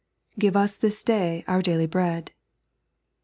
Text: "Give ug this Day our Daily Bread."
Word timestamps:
"Give 0.39 0.55
ug 0.57 0.69
this 0.79 1.03
Day 1.03 1.43
our 1.47 1.61
Daily 1.61 1.85
Bread." 1.85 2.31